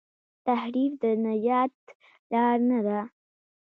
[0.45, 1.75] تحریف د نجات
[2.31, 2.99] لار نه ده.